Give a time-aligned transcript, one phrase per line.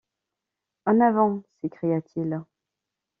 [0.85, 1.43] En avant!
[1.61, 2.41] s’écria-t-il.